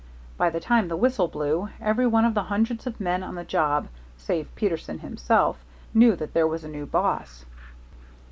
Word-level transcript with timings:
By 0.35 0.49
the 0.49 0.59
time 0.59 0.87
the 0.87 0.97
whistle 0.97 1.27
blew, 1.27 1.69
every 1.79 2.07
one 2.07 2.25
of 2.25 2.33
the 2.33 2.41
hundreds 2.41 2.87
of 2.87 2.99
men 2.99 3.21
on 3.21 3.35
the 3.35 3.43
job, 3.43 3.87
save 4.17 4.49
Peterson 4.55 4.97
himself, 4.97 5.63
knew 5.93 6.15
that 6.15 6.33
there 6.33 6.47
was 6.47 6.63
a 6.63 6.67
new 6.67 6.87
boss. 6.87 7.45